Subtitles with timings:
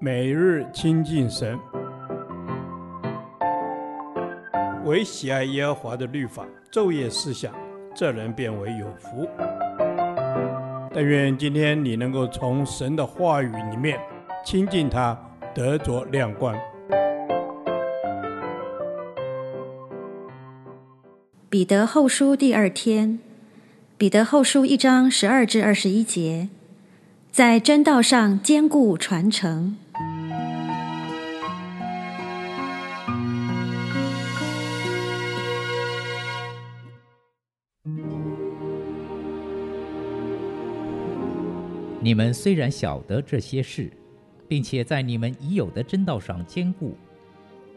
[0.00, 1.58] 每日亲近神，
[4.84, 7.54] 唯喜爱耶和华的律法，昼夜思想，
[7.94, 9.28] 这人便为有福。
[10.92, 13.98] 但愿今天你能够从神的话语里面
[14.44, 15.18] 亲近他，
[15.54, 16.56] 得着亮光。
[21.48, 23.20] 彼得后书第二天，
[23.96, 26.48] 彼得后书一章十二至二十一节，
[27.34, 29.76] 在真道上坚固传承。
[42.00, 43.90] 你们虽然晓得这些事，
[44.46, 46.96] 并且在你们已有的真道上坚固，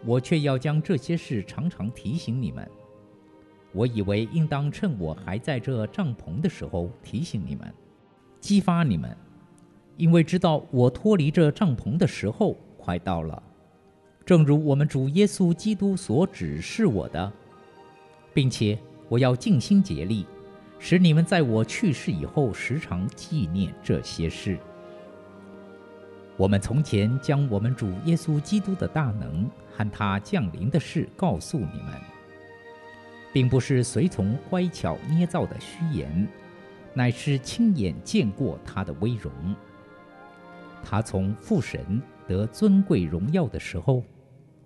[0.05, 2.69] 我却要将这些事常常提醒你们。
[3.73, 7.73] 我以为应当趁我还在这帐篷的时候提醒你们，
[8.39, 9.17] 激发你们，
[9.97, 13.43] 因为知道我脱离这帐篷的时候快到了。
[14.25, 17.31] 正如我们主耶稣基督所指示我的，
[18.33, 18.77] 并且
[19.09, 20.25] 我要尽心竭力。
[20.79, 24.59] 使你们在我去世以后时常纪念这些事。
[26.35, 31.93] 我们从前将我们主耶稣基督的大能和他降临的事告诉你们，
[33.33, 36.27] 并不是随从乖巧捏造的虚言，
[36.93, 39.31] 乃是亲眼见过他的威荣。
[40.89, 44.05] 他从父神得尊贵荣耀的时候，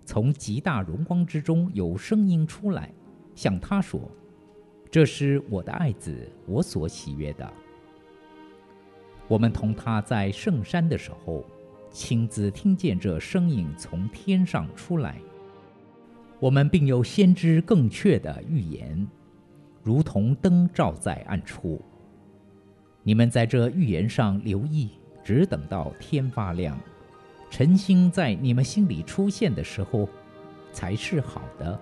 [0.04, 2.94] 从极大荣光之中有声音出来，
[3.34, 4.08] 向他说。
[4.88, 7.52] 这是我的爱子，我所喜悦的。
[9.26, 11.44] 我们同他在圣山的时候，
[11.90, 15.20] 亲自听见这声音从天上出来。
[16.38, 19.08] 我们并有先知更确的预言，
[19.82, 21.82] 如同灯照在暗处。
[23.02, 26.78] 你们在这预言上留意，只等到天发亮，
[27.50, 30.08] 晨星在你们心里出现的时候，
[30.72, 31.78] 才是好的。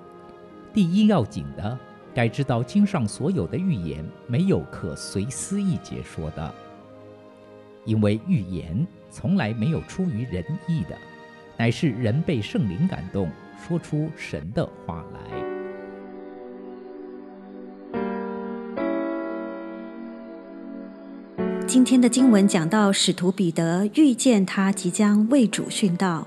[0.72, 1.78] 第一要紧的。
[2.12, 6.52] 该知道经上所有的预言没有可随私意解说的，
[7.84, 10.98] 因为预言从来没有出于人意的，
[11.56, 15.49] 乃是人被圣灵感动，说出神的话来。
[21.70, 26.26] 今天的经文讲到使徒彼得预见他即将为主殉道，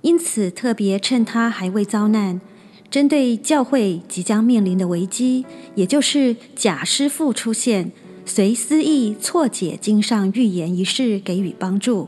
[0.00, 2.40] 因此特别趁他还未遭难。
[2.88, 5.44] 针对教会即将面临的危机，
[5.74, 7.90] 也就是假师傅出现、
[8.24, 12.06] 随私意错解经上预言一事，给予帮助，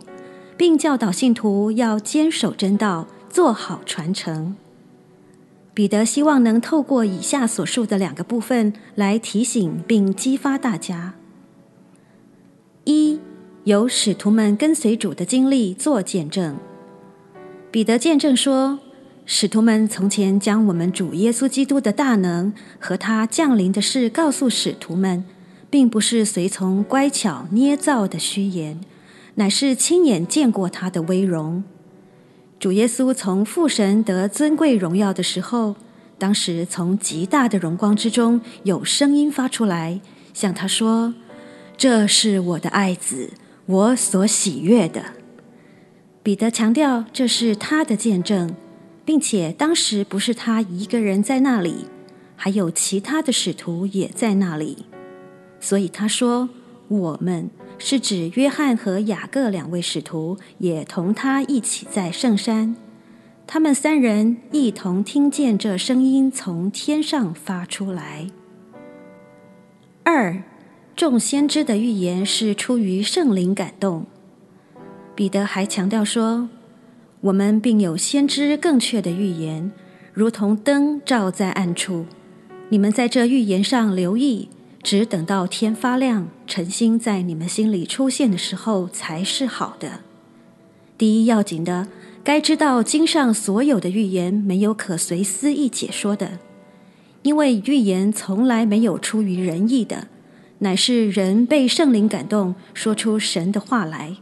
[0.56, 4.54] 并教导信徒要坚守真道，做好传承。
[5.74, 11.14] 彼得希望能透过以下所述的两个部分来提醒并激发大家：
[12.84, 13.18] 一、
[13.64, 16.56] 有使徒们跟随主的经历做见证。
[17.70, 18.78] 彼得见证说。
[19.24, 25.24] 使徒们从前将我们主耶稣基督的大能和他降临的事告诉使徒们，
[25.70, 28.80] 并不是随从乖巧捏造的虚言，
[29.36, 31.62] 乃是亲眼见过他的威荣。
[32.58, 35.76] 主耶稣从父神得尊贵荣耀的时候，
[36.18, 40.00] 当时从极大的荣光之中有声音发出来，
[40.34, 41.14] 向他说
[41.76, 43.30] ：“这是我的爱子，
[43.66, 45.04] 我所喜悦的。”
[46.22, 48.54] 彼得强调这是他的见证。
[49.04, 51.86] 并且当时不是他一个人在那里，
[52.36, 54.86] 还有其他的使徒也在那里，
[55.58, 56.48] 所以他说
[56.86, 62.76] ：“我们是指约翰和雅各两位使徒，也同他一起在圣山。
[63.44, 68.30] 他们三人一同听见这声音从天上发出来。”
[70.04, 70.44] 二，
[71.02, 74.06] 众先知的预言是出于圣灵感动。
[75.16, 76.48] 彼得还强调说。
[77.22, 79.72] 我们并有先知更确的预言，
[80.12, 82.06] 如同灯照在暗处。
[82.68, 84.48] 你们在这预言上留意，
[84.80, 90.02] 只等到天发亮，晨星在你们心里出现的时候，才是好的。
[90.96, 91.88] 第一要紧的，
[92.22, 96.38] 该知道经上所有的预言没有可随私意解说的，
[97.22, 100.06] 因为预言从来没有出于人意的，
[100.62, 104.16] 乃是人被圣灵感动，说出神的话来。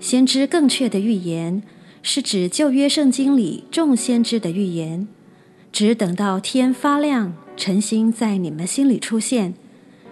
[0.00, 1.62] 先知更确的预言，
[2.02, 5.06] 是指旧约圣经里众先知的预言。
[5.70, 9.54] 只等到天发亮，晨星在你们心里出现，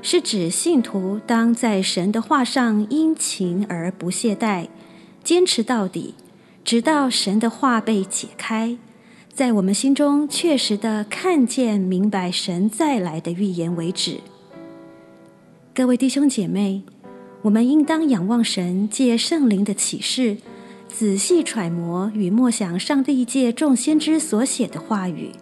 [0.00, 4.69] 是指信徒当在神的话上殷勤而不懈怠，
[5.25, 6.14] 坚持到底，
[6.64, 8.79] 直到神的话被解开，
[9.32, 14.20] 在我们心中确实的看见明白神再来的预言为止。
[15.76, 16.85] 各位弟兄姐妹。
[17.43, 20.37] 我们应当仰望神借圣灵的启示，
[20.87, 25.32] 仔细揣摩与默想上帝借众先知所写的话语，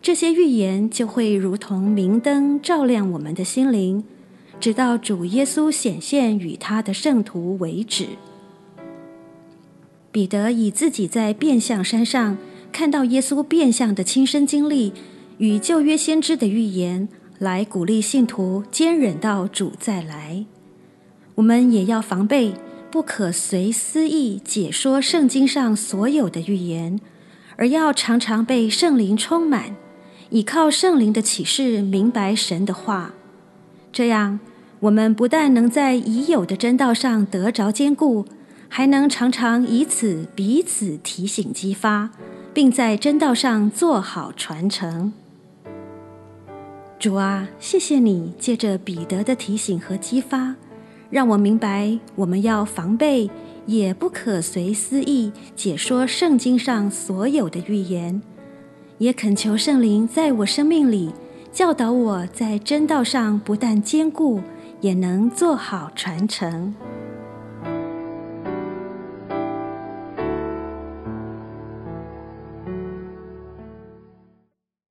[0.00, 4.04] 这些预言就会如同明灯照亮我们的心灵，
[4.60, 8.06] 直到主耶稣显现与他的圣徒为止。
[10.12, 12.38] 彼得以自己在变相山上
[12.70, 14.92] 看到耶稣变相的亲身经历
[15.38, 17.08] 与旧约先知的预言，
[17.40, 20.44] 来鼓励信徒坚忍到主再来。
[21.36, 22.52] 我们也要防备，
[22.90, 27.00] 不可随私意解说圣经上所有的预言，
[27.56, 29.74] 而要常常被圣灵充满，
[30.28, 33.14] 倚靠圣灵的启示明白神的话。
[33.90, 34.38] 这样，
[34.80, 38.26] 我们不但能在已有的真道上得着坚固，
[38.68, 42.10] 还能常常以此彼此提醒激发，
[42.52, 45.14] 并在真道上做好传承。
[47.00, 50.54] 主啊，谢谢你借着彼得的提醒和激发，
[51.08, 53.30] 让我明白我们要防备，
[53.64, 58.20] 也不可随私意解说圣经上所有的预言。
[58.98, 61.10] 也恳求圣灵在我生命里
[61.50, 64.42] 教导我在真道上不但坚固，
[64.82, 66.74] 也能做好传承。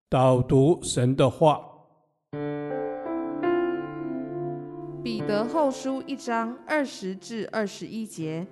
[0.08, 1.75] 导读神的话。
[5.26, 8.46] 得后书一章二十至二十一节，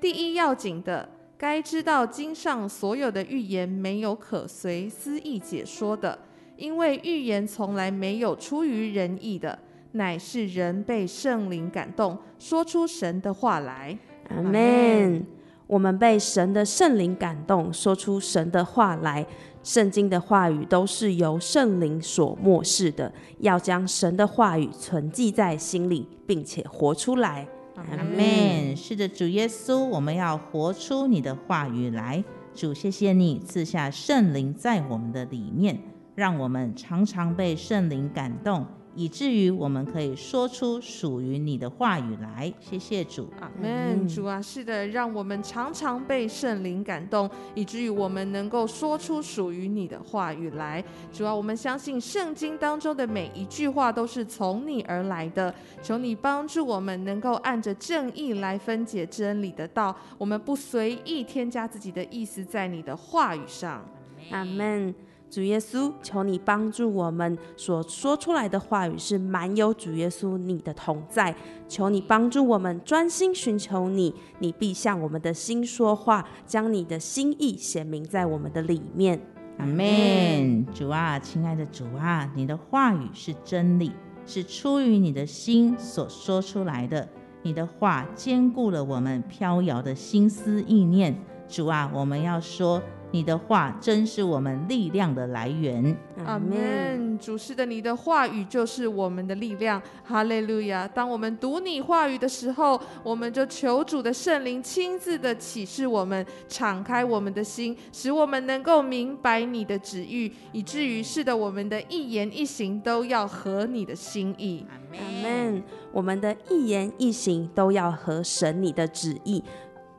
[0.00, 1.08] 第一要紧的，
[1.38, 6.18] 该知道经上所有的预言没有可随私意解说的，
[6.56, 9.56] 因为预言从来没有出于人意的，
[9.92, 13.96] 乃是人被圣灵感动，说出神的话来。
[14.30, 15.24] 阿门。
[15.68, 19.24] 我们被神的圣灵感动，说出神的话来。
[19.62, 27.46] 圣经的话语都是由圣灵所漠视的，要将神的话语存记在心里，并且活出来。
[27.76, 28.76] 阿门。
[28.76, 32.22] 是的，主耶稣，我们要活出你的话语来。
[32.54, 35.78] 主，谢谢你赐下圣灵在我们的里面，
[36.14, 38.66] 让我们常常被圣灵感动。
[38.94, 44.06] 以至于我们可以说出属于你的话语来，谢谢主，阿门。
[44.08, 50.82] 主啊，是的，让我们常常被圣灵感动，以至于我们能够说出属于你的话语来。
[51.12, 63.84] 主啊，我们相信圣经当中的每一句话都是从你而来的，求你帮助我们能够按着正义来分解真理的道，我们不随意添加自己的意思在你的话语上，
[64.30, 64.94] 阿门。
[65.30, 71.34] 主耶稣，求你帮助我们所说出来的话语是满有主耶稣你的同在。
[71.68, 79.20] 求你帮助我们专心寻求你，你必向我们的心说话，将你的心意显明在我们的里面。
[79.58, 80.66] 阿门。
[80.74, 83.92] 主啊，亲爱的主啊，你的话语是真理，
[84.26, 87.08] 是出于你的心所说出来的。
[87.42, 91.16] 你的话坚固了我们飘摇的心思意念。
[91.50, 92.80] 主啊，我们要说。
[93.12, 95.96] 你的话真是我们力量的来源。
[96.24, 97.18] 阿门。
[97.18, 99.82] 主是的，你的话语就是我们的力量。
[100.04, 100.86] 哈利路亚。
[100.86, 114.64] 当我们读你话语的时候，我们就求主的圣灵亲自的启示我们，敞开我们的心，使我们能够明白你的旨意，以至于是的，我们的一言一行都要合你的心意。
[114.70, 115.60] 阿门。
[115.90, 119.42] 我们的一言一行都要合神你的旨意。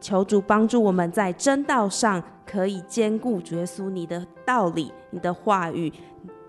[0.01, 5.93] 求主帮助我们在真道上可以兼顾主耶稣你的道理，你的话语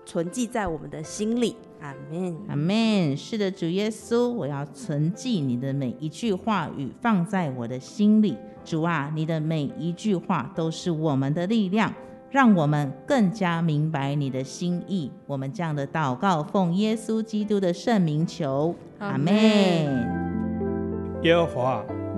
[0.05, 1.55] 存记在我们的心里。
[1.79, 3.15] 阿门，阿门。
[3.15, 8.35] 是的，主耶稣，我要存记你的每一句话语，放在我的心里。
[8.65, 11.93] 主啊，你的每一句话都是我们的力量，
[12.31, 15.11] 让我们更加明白你的心意。
[15.27, 18.73] 我们这样的祷告，奉耶稣基督的圣名求。
[18.99, 19.33] 阿门。
[21.21, 21.85] 耶和华。